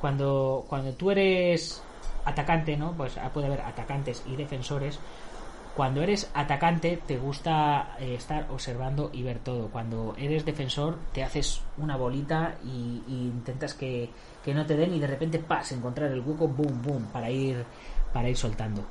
Cuando, 0.00 0.64
cuando 0.66 0.94
tú 0.94 1.10
eres 1.10 1.82
atacante, 2.24 2.76
¿no? 2.76 2.92
Pues 2.92 3.16
ah, 3.18 3.30
puede 3.32 3.46
haber 3.46 3.60
atacantes 3.62 4.22
y 4.26 4.36
defensores. 4.36 4.98
Cuando 5.76 6.02
eres 6.02 6.28
atacante 6.34 6.98
te 7.06 7.18
gusta 7.18 7.96
eh, 8.00 8.14
estar 8.14 8.48
observando 8.50 9.10
y 9.12 9.22
ver 9.22 9.38
todo. 9.38 9.68
Cuando 9.68 10.14
eres 10.18 10.44
defensor 10.44 10.98
te 11.12 11.22
haces 11.22 11.62
una 11.76 11.96
bolita 11.96 12.56
y, 12.64 13.02
intentas 13.08 13.74
que, 13.74 14.10
que, 14.44 14.54
no 14.54 14.66
te 14.66 14.76
den 14.76 14.94
y 14.94 14.98
de 14.98 15.06
repente 15.06 15.38
pas 15.38 15.70
encontrar 15.70 16.10
el 16.10 16.20
hueco, 16.20 16.48
boom, 16.48 16.82
boom, 16.82 17.04
para 17.12 17.30
ir, 17.30 17.64
para 18.12 18.28
ir 18.28 18.36
soltando. 18.36 18.82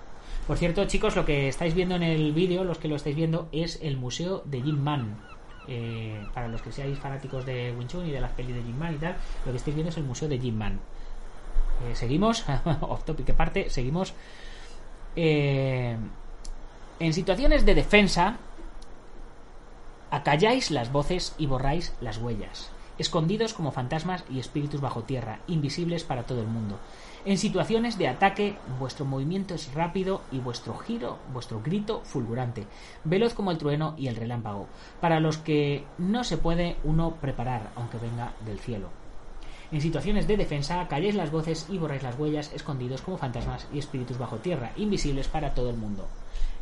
Por 0.48 0.58
cierto, 0.58 0.86
chicos, 0.86 1.14
lo 1.18 1.26
que 1.26 1.50
estáis 1.50 1.74
viendo 1.74 1.96
en 1.96 2.04
el 2.04 2.32
vídeo, 2.32 2.64
los 2.64 2.78
que 2.78 2.88
lo 2.88 2.96
estáis 2.96 3.18
viendo, 3.18 3.50
es 3.52 3.80
el 3.82 3.98
museo 3.98 4.44
de 4.46 4.62
Jim 4.62 4.80
Man. 4.82 5.18
Eh, 5.68 6.26
para 6.34 6.48
los 6.48 6.62
que 6.62 6.72
seáis 6.72 6.98
fanáticos 6.98 7.46
de 7.46 7.76
Wing 7.78 8.08
y 8.08 8.12
de 8.12 8.22
las 8.22 8.32
pelis 8.32 8.56
de 8.56 8.64
Jim 8.64 8.78
Man 8.78 8.96
y 8.96 8.98
tal, 8.98 9.18
lo 9.46 9.52
que 9.52 9.58
estáis 9.58 9.76
viendo 9.76 9.90
es 9.90 9.98
el 9.98 10.06
museo 10.06 10.30
de 10.30 10.40
Jim 10.40 10.56
Man. 10.56 10.80
Eh, 11.86 11.96
seguimos, 11.96 12.46
off 12.82 13.04
topic 13.04 13.34
parte, 13.36 13.70
seguimos. 13.70 14.14
Eh, 15.16 15.98
en 17.00 17.14
situaciones 17.14 17.66
de 17.66 17.76
defensa, 17.76 18.38
acalláis 20.10 20.72
las 20.72 20.92
voces 20.92 21.36
y 21.38 21.46
borráis 21.46 21.94
las 22.02 22.18
huellas, 22.18 22.72
escondidos 22.98 23.54
como 23.54 23.72
fantasmas 23.72 24.24
y 24.30 24.40
espíritus 24.40 24.82
bajo 24.82 25.04
tierra, 25.04 25.40
invisibles 25.48 26.04
para 26.04 26.24
todo 26.24 26.42
el 26.42 26.48
mundo. 26.48 26.80
En 27.26 27.38
situaciones 27.38 27.98
de 27.98 28.08
ataque, 28.08 28.58
vuestro 28.80 29.06
movimiento 29.06 29.54
es 29.54 29.74
rápido 29.74 30.22
y 30.32 30.40
vuestro 30.40 30.78
giro, 30.78 31.18
vuestro 31.34 31.62
grito 31.62 32.02
fulgurante, 32.04 32.66
veloz 33.04 33.34
como 33.34 33.52
el 33.52 33.58
trueno 33.58 33.96
y 33.98 34.08
el 34.08 34.16
relámpago, 34.16 34.68
para 35.02 35.20
los 35.20 35.38
que 35.38 35.84
no 35.98 36.24
se 36.24 36.38
puede 36.38 36.78
uno 36.84 37.16
preparar, 37.16 37.72
aunque 37.76 37.98
venga 37.98 38.34
del 38.46 38.60
cielo. 38.60 39.07
En 39.72 39.82
situaciones 39.82 40.28
de 40.28 40.38
defensa, 40.38 40.88
calléis 40.88 41.16
las 41.16 41.32
voces 41.32 41.68
y 41.70 41.78
borráis 41.78 42.04
las 42.04 42.18
huellas, 42.18 42.54
escondidos 42.54 43.02
como 43.02 43.18
fantasmas 43.18 43.68
y 43.74 43.80
espíritus 43.80 44.18
bajo 44.18 44.38
tierra, 44.38 44.72
invisibles 44.78 45.28
para 45.28 45.54
todo 45.54 45.70
el 45.70 45.78
mundo. 45.78 46.08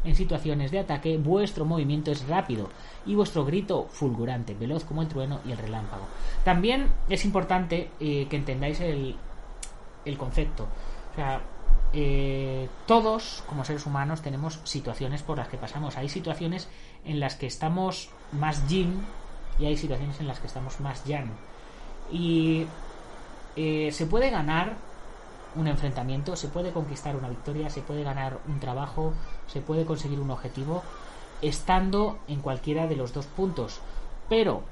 En 0.04 0.16
situaciones 0.16 0.72
de 0.72 0.80
ataque, 0.80 1.18
vuestro 1.18 1.66
movimiento 1.66 2.12
es 2.12 2.28
rápido 2.28 2.70
y 3.06 3.16
vuestro 3.16 3.46
grito 3.46 3.88
fulgurante, 3.90 4.54
veloz 4.54 4.84
como 4.84 5.02
el 5.02 5.08
trueno 5.08 5.40
y 5.46 5.52
el 5.52 5.58
relámpago. 5.58 6.06
También 6.44 6.90
es 7.10 7.26
importante 7.26 7.90
eh, 8.00 8.28
que 8.30 8.36
entendáis 8.38 8.80
el, 8.82 9.16
el 10.06 10.18
concepto. 10.18 10.68
O 11.12 11.16
sea, 11.16 11.42
eh, 11.94 12.68
todos 12.88 13.44
como 13.48 13.64
seres 13.64 13.86
humanos 13.86 14.22
tenemos 14.22 14.60
situaciones 14.64 15.24
por 15.24 15.38
las 15.38 15.48
que 15.48 15.58
pasamos. 15.58 15.96
Hay 15.98 16.10
situaciones 16.10 16.68
en 17.06 17.20
las 17.20 17.36
que 17.36 17.48
estamos 17.48 18.10
más 18.32 18.68
yin 18.68 19.02
y 19.60 19.66
hay 19.66 19.78
situaciones 19.78 20.20
en 20.20 20.28
las 20.28 20.40
que 20.40 20.48
estamos 20.48 20.80
más 20.82 21.04
yang. 21.06 21.32
Y 22.12 22.66
eh, 23.56 23.92
se 23.92 24.06
puede 24.06 24.30
ganar 24.30 24.76
un 25.56 25.68
enfrentamiento, 25.68 26.36
se 26.36 26.50
puede 26.50 26.72
conquistar 26.72 27.16
una 27.16 27.30
victoria, 27.30 27.70
se 27.70 27.82
puede 27.82 28.04
ganar 28.04 28.40
un 28.48 28.60
trabajo, 28.60 29.14
se 29.48 29.62
puede 29.62 29.86
conseguir 29.86 30.20
un 30.20 30.32
objetivo 30.32 30.84
estando 31.42 32.20
en 32.28 32.42
cualquiera 32.42 32.88
de 32.88 32.96
los 32.96 33.14
dos 33.14 33.26
puntos. 33.28 33.80
Pero 34.30 34.64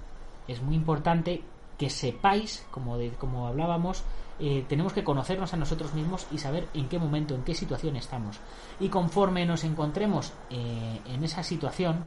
es 0.47 0.61
muy 0.61 0.75
importante 0.75 1.43
que 1.77 1.89
sepáis, 1.89 2.65
como, 2.71 2.97
como 3.19 3.47
hablábamos, 3.47 4.03
eh, 4.39 4.65
tenemos 4.67 4.93
que 4.93 5.03
conocernos 5.03 5.53
a 5.53 5.57
nosotros 5.57 5.93
mismos 5.93 6.27
y 6.31 6.37
saber 6.37 6.67
en 6.73 6.89
qué 6.89 6.97
momento, 6.99 7.35
en 7.35 7.43
qué 7.43 7.53
situación 7.53 7.95
estamos. 7.95 8.39
Y 8.79 8.89
conforme 8.89 9.45
nos 9.45 9.63
encontremos 9.63 10.33
eh, 10.49 10.99
en 11.07 11.23
esa 11.23 11.43
situación, 11.43 12.05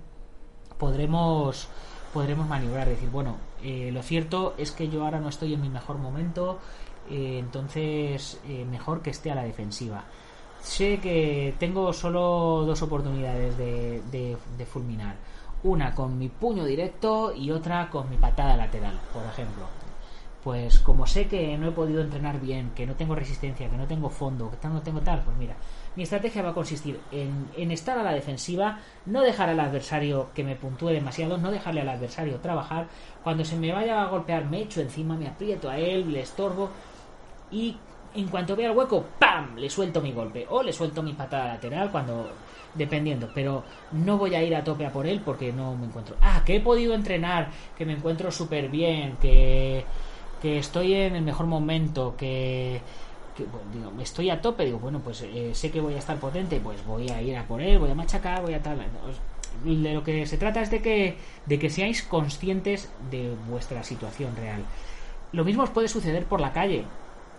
podremos, 0.78 1.68
podremos 2.16 2.48
maniobrar, 2.48 2.88
decir, 2.88 3.10
bueno, 3.10 3.36
eh, 3.62 3.90
lo 3.92 4.02
cierto 4.02 4.54
es 4.56 4.72
que 4.72 4.88
yo 4.88 5.04
ahora 5.04 5.20
no 5.20 5.28
estoy 5.28 5.52
en 5.52 5.60
mi 5.60 5.68
mejor 5.68 5.98
momento, 5.98 6.58
entonces 7.10 8.40
mejor 8.70 9.02
que 9.02 9.10
esté 9.10 9.30
a 9.30 9.34
la 9.34 9.44
defensiva. 9.44 10.02
Sé 10.62 10.98
que 10.98 11.54
tengo 11.58 11.92
solo 11.92 12.64
dos 12.66 12.80
oportunidades 12.80 13.58
de, 13.58 14.00
de 14.58 14.66
fulminar. 14.66 15.14
Una 15.62 15.94
con 15.94 16.18
mi 16.18 16.30
puño 16.30 16.64
directo 16.64 17.34
y 17.34 17.50
otra 17.50 17.90
con 17.90 18.08
mi 18.08 18.16
patada 18.16 18.56
lateral, 18.56 18.98
por 19.12 19.24
ejemplo 19.26 19.66
pues 20.46 20.78
como 20.78 21.08
sé 21.08 21.26
que 21.26 21.58
no 21.58 21.66
he 21.66 21.72
podido 21.72 22.00
entrenar 22.00 22.40
bien, 22.40 22.70
que 22.70 22.86
no 22.86 22.94
tengo 22.94 23.16
resistencia, 23.16 23.68
que 23.68 23.76
no 23.76 23.88
tengo 23.88 24.08
fondo, 24.08 24.48
que 24.48 24.68
no 24.68 24.80
tengo 24.80 25.00
tal, 25.00 25.24
pues 25.24 25.36
mira, 25.36 25.56
mi 25.96 26.02
estrategia 26.02 26.42
va 26.42 26.50
a 26.50 26.54
consistir 26.54 27.00
en, 27.10 27.70
estar 27.70 27.98
a 27.98 28.02
la 28.02 28.12
defensiva, 28.12 28.80
no 29.06 29.22
dejar 29.22 29.48
al 29.48 29.60
adversario 29.60 30.28
que 30.34 30.44
me 30.44 30.54
puntúe 30.54 30.88
demasiado, 30.88 31.38
no 31.38 31.50
dejarle 31.50 31.80
al 31.80 31.88
adversario 31.88 32.36
trabajar, 32.36 32.86
cuando 33.24 33.44
se 33.44 33.56
me 33.56 33.72
vaya 33.72 34.02
a 34.02 34.06
golpear 34.08 34.44
me 34.44 34.62
echo 34.62 34.80
encima, 34.80 35.16
me 35.16 35.26
aprieto 35.26 35.68
a 35.70 35.78
él, 35.78 36.12
le 36.12 36.20
estorbo 36.20 36.70
y 37.50 37.76
en 38.14 38.28
cuanto 38.28 38.56
vea 38.56 38.70
el 38.70 38.76
hueco, 38.76 39.04
¡pam! 39.18 39.56
le 39.56 39.68
suelto 39.68 40.00
mi 40.00 40.12
golpe 40.12 40.46
o 40.48 40.62
le 40.62 40.72
suelto 40.72 41.02
mi 41.02 41.12
patada 41.14 41.54
lateral 41.54 41.90
cuando 41.90 42.30
dependiendo, 42.74 43.30
pero 43.34 43.64
no 43.92 44.18
voy 44.18 44.34
a 44.34 44.42
ir 44.42 44.54
a 44.54 44.62
tope 44.62 44.84
a 44.84 44.92
por 44.92 45.06
él 45.06 45.22
porque 45.24 45.52
no 45.52 45.74
me 45.76 45.86
encuentro. 45.86 46.16
Ah, 46.20 46.42
que 46.44 46.56
he 46.56 46.60
podido 46.60 46.94
entrenar, 46.94 47.48
que 47.76 47.86
me 47.86 47.94
encuentro 47.94 48.30
súper 48.30 48.68
bien, 48.68 49.16
que 49.20 49.84
que 50.40 50.58
estoy 50.58 50.94
en 50.94 51.16
el 51.16 51.22
mejor 51.22 51.46
momento, 51.46 52.14
que, 52.16 52.80
digo, 53.44 53.92
estoy 54.00 54.30
a 54.30 54.40
tope, 54.40 54.64
digo, 54.64 54.78
bueno, 54.78 55.00
pues 55.00 55.22
eh, 55.22 55.54
sé 55.54 55.70
que 55.70 55.80
voy 55.80 55.94
a 55.94 55.98
estar 55.98 56.18
potente, 56.18 56.60
pues 56.60 56.84
voy 56.86 57.08
a 57.10 57.20
ir 57.22 57.36
a 57.36 57.46
por 57.46 57.60
él, 57.60 57.78
voy 57.78 57.90
a 57.90 57.94
machacar, 57.94 58.42
voy 58.42 58.54
a 58.54 58.62
tal. 58.62 58.78
De 59.64 59.94
lo 59.94 60.04
que 60.04 60.26
se 60.26 60.36
trata 60.36 60.60
es 60.60 60.70
de 60.70 60.82
que, 60.82 61.16
de 61.46 61.58
que 61.58 61.70
seáis 61.70 62.02
conscientes 62.02 62.90
de 63.10 63.34
vuestra 63.48 63.82
situación 63.82 64.36
real. 64.36 64.62
Lo 65.32 65.44
mismo 65.44 65.62
os 65.62 65.70
puede 65.70 65.88
suceder 65.88 66.24
por 66.24 66.40
la 66.40 66.52
calle. 66.52 66.84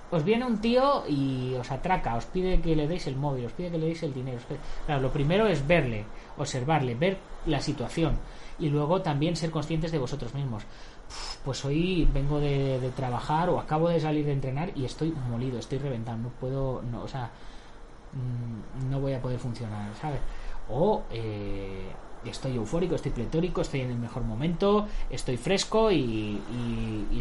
Os 0.09 0.23
viene 0.23 0.45
un 0.45 0.61
tío 0.61 1.03
y 1.07 1.53
os 1.55 1.69
atraca, 1.69 2.15
os 2.15 2.25
pide 2.25 2.61
que 2.61 2.75
le 2.75 2.87
deis 2.87 3.07
el 3.07 3.17
móvil, 3.17 3.45
os 3.45 3.51
pide 3.51 3.71
que 3.71 3.77
le 3.77 3.87
deis 3.87 4.03
el 4.03 4.13
dinero. 4.13 4.39
Claro, 4.85 5.01
lo 5.01 5.11
primero 5.11 5.47
es 5.47 5.67
verle, 5.67 6.05
observarle, 6.37 6.95
ver 6.95 7.17
la 7.45 7.59
situación 7.59 8.17
y 8.59 8.69
luego 8.69 9.01
también 9.01 9.35
ser 9.35 9.51
conscientes 9.51 9.91
de 9.91 9.99
vosotros 9.99 10.33
mismos 10.33 10.63
pues 11.43 11.63
hoy 11.65 12.07
vengo 12.13 12.39
de, 12.39 12.91
trabajar 12.95 13.49
o 13.49 13.59
acabo 13.59 13.89
de 13.89 13.99
salir 13.99 14.25
de 14.25 14.33
entrenar 14.33 14.71
y 14.75 14.85
estoy 14.85 15.13
molido, 15.29 15.59
estoy 15.59 15.77
reventando, 15.77 16.29
no 16.29 16.35
puedo, 16.35 16.81
no, 16.81 17.03
o 17.03 17.07
sea, 17.07 17.31
mm, 18.13 18.89
no 18.89 18.99
voy 18.99 19.13
a 19.13 19.21
poder 19.21 19.39
funcionar, 19.39 19.93
¿sabes? 19.95 20.19
O 20.69 21.03
eh, 21.11 21.91
estoy 22.25 22.55
eufórico, 22.55 22.95
estoy 22.95 23.11
pletórico, 23.11 23.61
estoy 23.61 23.81
en 23.81 23.91
el 23.91 23.97
mejor 23.97 24.23
momento, 24.23 24.87
estoy 25.09 25.37
fresco 25.37 25.91
y, 25.91 26.41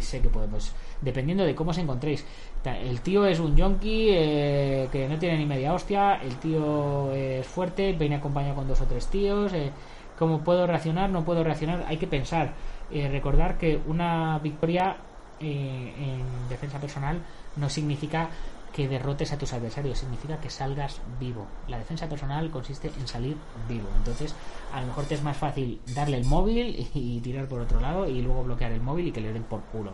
sé 0.01 0.21
que 0.21 0.29
puedo, 0.29 0.47
pues 0.47 0.75
dependiendo 1.01 1.45
de 1.45 1.55
cómo 1.55 1.71
os 1.71 1.79
encontréis. 1.79 2.25
El 2.65 3.01
tío 3.01 3.27
es 3.27 3.39
un 3.39 3.57
yonki 3.57 4.09
eh, 4.11 4.89
que 4.91 5.09
no 5.09 5.19
tiene 5.19 5.39
ni 5.39 5.47
media 5.47 5.73
hostia, 5.73 6.17
el 6.17 6.37
tío 6.37 7.13
es 7.13 7.47
fuerte, 7.47 7.93
viene 7.93 8.17
acompañado 8.17 8.57
con 8.57 8.69
dos 8.69 8.81
o 8.81 8.87
tres 8.87 9.07
tíos, 9.07 9.53
eh, 9.53 9.71
¿cómo 10.19 10.43
puedo 10.43 10.67
reaccionar? 10.67 11.11
No 11.11 11.25
puedo 11.25 11.45
reaccionar, 11.45 11.85
hay 11.87 11.97
que 11.97 12.07
pensar 12.07 12.55
eh, 12.91 13.09
recordar 13.09 13.59
que 13.59 13.81
una 13.87 14.39
victoria 14.39 14.97
eh, 15.41 15.95
en 15.99 16.49
defensa 16.49 16.79
personal 16.79 17.19
no 17.57 17.69
significa 17.69 18.31
que 18.73 18.89
derrotes 18.89 19.33
a 19.33 19.39
tus 19.39 19.55
adversarios, 19.55 19.99
significa 19.99 20.39
que 20.39 20.51
salgas 20.51 21.01
vivo. 21.19 21.47
La 21.67 21.79
defensa 21.79 22.09
personal 22.09 22.51
consiste 22.51 22.91
en 22.99 23.09
salir 23.09 23.37
vivo. 23.67 23.89
Entonces, 23.97 24.35
a 24.73 24.83
lo 24.83 24.89
mejor 24.89 25.05
te 25.07 25.15
es 25.15 25.23
más 25.23 25.37
fácil 25.37 25.81
darle 25.95 26.19
el 26.19 26.27
móvil 26.27 26.87
y, 26.95 27.21
tirar 27.21 27.49
por 27.49 27.61
otro 27.61 27.81
lado 27.81 28.07
y 28.07 28.21
luego 28.21 28.45
bloquear 28.45 28.73
el 28.73 28.83
móvil 28.83 29.09
y 29.09 29.13
que 29.13 29.23
le 29.23 29.33
den 29.33 29.45
por 29.45 29.63
culo. 29.63 29.93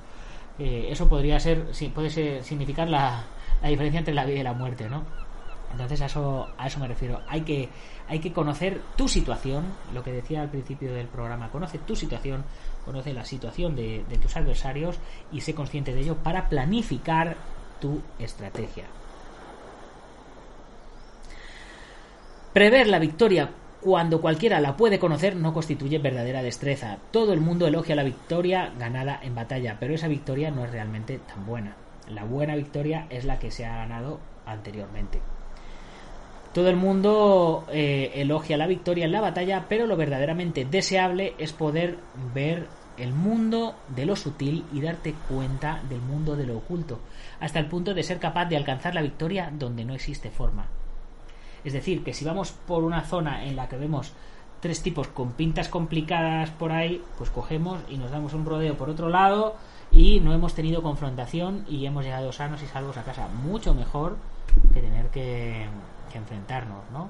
Eh, 0.58 0.88
eso 0.90 1.08
podría 1.08 1.38
ser, 1.38 1.66
puede 1.94 2.42
significar 2.42 2.88
la, 2.88 3.24
la 3.62 3.68
diferencia 3.68 4.00
entre 4.00 4.14
la 4.14 4.24
vida 4.24 4.40
y 4.40 4.42
la 4.42 4.52
muerte, 4.52 4.88
¿no? 4.90 5.04
Entonces 5.72 6.00
a 6.02 6.06
eso, 6.06 6.48
me 6.78 6.88
refiero. 6.88 7.20
Hay 7.28 7.42
que, 7.42 8.32
conocer 8.32 8.80
tu 8.96 9.08
situación, 9.08 9.64
lo 9.92 10.02
que 10.02 10.12
decía 10.12 10.42
al 10.42 10.50
principio 10.50 10.92
del 10.92 11.08
programa, 11.08 11.50
conoce 11.50 11.78
tu 11.78 11.96
situación, 11.96 12.44
conoce 12.84 13.12
la 13.12 13.24
situación 13.24 13.74
de 13.74 14.18
tus 14.20 14.36
adversarios 14.36 14.98
y 15.32 15.40
sé 15.40 15.54
consciente 15.54 15.94
de 15.94 16.00
ello 16.00 16.16
para 16.16 16.48
planificar 16.48 17.36
tu 17.80 18.00
estrategia. 18.18 18.84
Prever 22.52 22.86
la 22.86 22.98
victoria 22.98 23.50
cuando 23.80 24.20
cualquiera 24.20 24.60
la 24.60 24.76
puede 24.76 24.98
conocer 24.98 25.34
no 25.34 25.52
constituye 25.52 25.98
verdadera 25.98 26.42
destreza. 26.42 26.98
Todo 27.10 27.32
el 27.32 27.40
mundo 27.40 27.66
elogia 27.66 27.96
la 27.96 28.04
victoria 28.04 28.72
ganada 28.78 29.18
en 29.22 29.34
batalla, 29.34 29.78
pero 29.80 29.94
esa 29.94 30.06
victoria 30.06 30.50
no 30.50 30.64
es 30.64 30.70
realmente 30.70 31.18
tan 31.18 31.44
buena. 31.46 31.76
La 32.08 32.24
buena 32.24 32.54
victoria 32.54 33.06
es 33.10 33.24
la 33.24 33.38
que 33.38 33.50
se 33.50 33.64
ha 33.64 33.76
ganado 33.76 34.20
anteriormente. 34.46 35.20
Todo 36.52 36.68
el 36.68 36.76
mundo 36.76 37.64
eh, 37.70 38.12
elogia 38.16 38.58
la 38.58 38.66
victoria 38.66 39.06
en 39.06 39.12
la 39.12 39.22
batalla, 39.22 39.66
pero 39.68 39.86
lo 39.86 39.96
verdaderamente 39.96 40.66
deseable 40.66 41.34
es 41.38 41.52
poder 41.52 41.98
ver 42.34 42.66
el 42.98 43.14
mundo 43.14 43.74
de 43.88 44.04
lo 44.04 44.16
sutil 44.16 44.64
y 44.72 44.80
darte 44.80 45.14
cuenta 45.28 45.82
del 45.88 46.00
mundo 46.00 46.36
de 46.36 46.46
lo 46.46 46.58
oculto, 46.58 47.00
hasta 47.40 47.58
el 47.58 47.66
punto 47.66 47.94
de 47.94 48.02
ser 48.02 48.18
capaz 48.18 48.46
de 48.46 48.56
alcanzar 48.56 48.94
la 48.94 49.02
victoria 49.02 49.50
donde 49.50 49.84
no 49.84 49.94
existe 49.94 50.30
forma. 50.30 50.66
Es 51.64 51.72
decir, 51.72 52.04
que 52.04 52.12
si 52.12 52.24
vamos 52.24 52.52
por 52.52 52.84
una 52.84 53.02
zona 53.02 53.44
en 53.44 53.56
la 53.56 53.68
que 53.68 53.76
vemos 53.76 54.12
tres 54.60 54.82
tipos 54.82 55.08
con 55.08 55.32
pintas 55.32 55.68
complicadas 55.68 56.50
por 56.50 56.70
ahí, 56.70 57.02
pues 57.18 57.30
cogemos 57.30 57.80
y 57.88 57.96
nos 57.96 58.10
damos 58.10 58.34
un 58.34 58.44
rodeo 58.44 58.76
por 58.76 58.90
otro 58.90 59.08
lado 59.08 59.56
y 59.90 60.20
no 60.20 60.32
hemos 60.32 60.54
tenido 60.54 60.82
confrontación 60.82 61.64
y 61.68 61.86
hemos 61.86 62.04
llegado 62.04 62.30
sanos 62.32 62.62
y 62.62 62.66
salvos 62.66 62.96
a 62.96 63.04
casa 63.04 63.28
mucho 63.28 63.74
mejor 63.74 64.16
que 64.72 64.80
tener 64.80 65.06
que, 65.08 65.66
enfrentarnos, 66.18 66.82
¿no? 66.92 67.08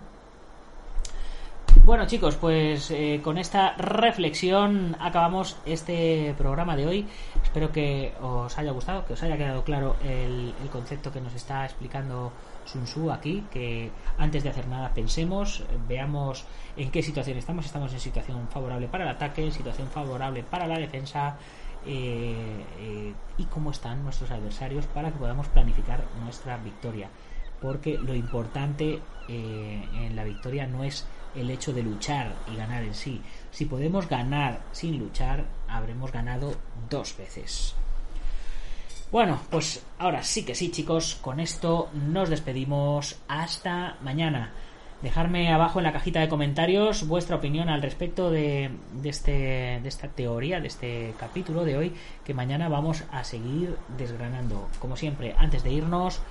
Bueno 1.84 2.06
chicos, 2.06 2.36
pues 2.36 2.92
eh, 2.92 3.20
con 3.24 3.38
esta 3.38 3.74
reflexión 3.74 4.96
acabamos 5.00 5.56
este 5.66 6.32
programa 6.38 6.76
de 6.76 6.86
hoy. 6.86 7.08
Espero 7.42 7.72
que 7.72 8.12
os 8.22 8.56
haya 8.56 8.70
gustado, 8.70 9.04
que 9.04 9.14
os 9.14 9.22
haya 9.24 9.36
quedado 9.36 9.64
claro 9.64 9.96
el, 10.04 10.54
concepto 10.70 11.10
que 11.10 11.20
nos 11.20 11.34
está 11.34 11.64
explicando 11.64 12.30
Sun 12.66 12.84
Tzu 12.84 13.10
aquí, 13.10 13.44
que 13.50 13.90
antes 14.16 14.44
de 14.44 14.50
hacer 14.50 14.68
nada 14.68 14.94
pensemos, 14.94 15.64
veamos 15.88 16.44
en 16.76 16.88
qué 16.92 17.02
situación 17.02 17.36
estamos. 17.36 17.66
Estamos 17.66 17.92
en 17.92 17.98
situación 17.98 18.46
favorable 18.46 18.86
para 18.86 19.02
el 19.02 19.10
ataque, 19.10 19.50
situación 19.50 19.88
favorable 19.88 20.44
para 20.44 20.68
la 20.68 20.78
defensa. 20.78 21.36
Eh, 21.84 22.64
eh, 22.78 23.12
y 23.38 23.44
cómo 23.46 23.72
están 23.72 24.04
nuestros 24.04 24.30
adversarios 24.30 24.86
para 24.86 25.10
que 25.10 25.18
podamos 25.18 25.48
planificar 25.48 26.04
nuestra 26.22 26.56
victoria 26.58 27.08
porque 27.62 27.96
lo 27.98 28.14
importante 28.14 29.00
en 29.28 30.16
la 30.16 30.24
victoria 30.24 30.66
no 30.66 30.84
es 30.84 31.06
el 31.34 31.50
hecho 31.50 31.72
de 31.72 31.82
luchar 31.82 32.34
y 32.52 32.56
ganar 32.56 32.82
en 32.82 32.94
sí. 32.94 33.22
Si 33.50 33.64
podemos 33.64 34.08
ganar 34.08 34.60
sin 34.72 34.98
luchar, 34.98 35.44
habremos 35.68 36.12
ganado 36.12 36.54
dos 36.90 37.16
veces. 37.16 37.74
Bueno, 39.10 39.38
pues 39.50 39.84
ahora 39.98 40.22
sí 40.22 40.44
que 40.44 40.54
sí, 40.54 40.70
chicos, 40.70 41.18
con 41.20 41.38
esto 41.38 41.90
nos 41.92 42.30
despedimos. 42.30 43.20
Hasta 43.28 43.96
mañana. 44.02 44.52
Dejarme 45.02 45.52
abajo 45.52 45.80
en 45.80 45.84
la 45.84 45.92
cajita 45.92 46.20
de 46.20 46.28
comentarios 46.28 47.08
vuestra 47.08 47.36
opinión 47.36 47.68
al 47.68 47.82
respecto 47.82 48.30
de, 48.30 48.70
de, 48.92 49.08
este, 49.08 49.80
de 49.82 49.88
esta 49.88 50.08
teoría, 50.08 50.60
de 50.60 50.68
este 50.68 51.14
capítulo 51.18 51.64
de 51.64 51.76
hoy, 51.76 51.92
que 52.24 52.34
mañana 52.34 52.68
vamos 52.68 53.02
a 53.10 53.24
seguir 53.24 53.76
desgranando. 53.98 54.68
Como 54.78 54.96
siempre, 54.96 55.34
antes 55.36 55.64
de 55.64 55.72
irnos, 55.72 56.22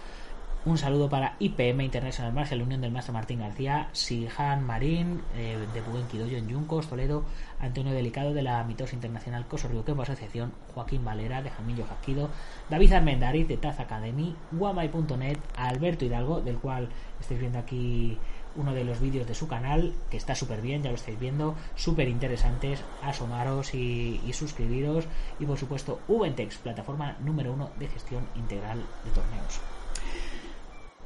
un 0.64 0.78
saludo 0.78 1.10
para 1.10 1.36
IPM 1.40 1.84
International 1.84 2.34
Marshall, 2.34 2.62
Unión 2.62 2.82
del 2.82 2.92
Maestro 2.92 3.14
Martín 3.14 3.40
García, 3.40 3.90
Sihan 3.94 4.64
Marín, 4.64 5.22
eh, 5.36 5.58
de 5.74 5.82
Buenquidoyo 5.82 6.38
en 6.38 6.48
Yuncos, 6.48 6.88
Toledo, 6.88 7.24
Antonio 7.60 7.94
Delicado 7.94 8.34
de 8.34 8.44
la 8.44 8.64
Mitos 8.64 8.94
Internacional 8.94 9.48
Coso 9.48 9.70
Quempo 9.84 10.04
Asociación, 10.04 10.54
Joaquín 10.74 11.04
Valera 11.04 11.42
de 11.42 11.50
Jamillo 11.50 11.86
Jaquido, 11.88 12.30
David 12.70 12.94
Armendariz 12.94 13.48
de 13.48 13.58
Taz 13.58 13.80
Academy, 13.80 14.36
Guamay.net, 14.52 15.40
Alberto 15.58 16.06
Hidalgo, 16.06 16.42
del 16.42 16.58
cual 16.58 16.90
estáis 17.20 17.40
viendo 17.40 17.58
aquí 17.58 18.20
uno 18.56 18.74
de 18.74 18.84
los 18.84 19.00
vídeos 19.00 19.28
de 19.28 19.34
su 19.34 19.48
canal, 19.48 19.96
que 20.12 20.18
está 20.18 20.36
súper 20.36 20.62
bien, 20.62 20.84
ya 20.84 20.90
lo 20.90 20.96
estáis 20.96 21.20
viendo, 21.20 21.56
súper 21.76 22.08
interesantes, 22.08 22.84
asomaros 23.02 23.74
y, 23.74 24.22
y, 24.28 24.34
suscribiros, 24.34 25.06
y 25.40 25.46
por 25.46 25.58
supuesto 25.58 26.02
Ubentex, 26.08 26.58
plataforma 26.58 27.16
número 27.20 27.54
uno 27.54 27.72
de 27.80 27.88
gestión 27.88 28.28
integral 28.36 28.80
de 29.06 29.12
torneos. 29.12 29.71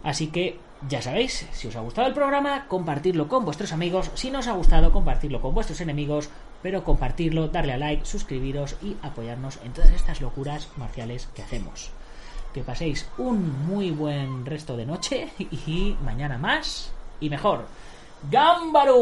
Así 0.06 0.28
que 0.28 0.60
ya 0.88 1.02
sabéis, 1.02 1.48
si 1.52 1.68
os 1.68 1.76
ha 1.76 1.80
gustado 1.82 2.08
el 2.08 2.14
programa, 2.14 2.68
compartirlo 2.68 3.28
con 3.28 3.44
vuestros 3.44 3.74
amigos. 3.74 4.12
Si 4.14 4.30
no 4.30 4.40
os 4.40 4.48
ha 4.48 4.54
gustado, 4.54 4.92
compartirlo 4.92 5.42
con 5.42 5.56
vuestros 5.56 5.82
enemigos. 5.82 6.30
Pero 6.62 6.84
compartirlo, 6.84 7.48
darle 7.48 7.74
a 7.74 7.78
like, 7.78 8.06
suscribiros 8.06 8.76
y 8.84 8.96
apoyarnos 9.02 9.60
en 9.64 9.74
todas 9.74 9.90
estas 9.92 10.22
locuras 10.22 10.68
marciales 10.78 11.28
que 11.36 11.42
hacemos. 11.42 11.90
Que 12.54 12.62
paséis 12.62 13.08
un 13.18 13.66
muy 13.66 13.90
buen 13.90 14.46
resto 14.46 14.78
de 14.78 14.86
noche 14.86 15.30
y 15.40 15.96
mañana 16.04 16.38
más 16.38 16.92
y 17.20 17.30
mejor. 17.30 17.66
¡Gámbaro! 18.30 18.96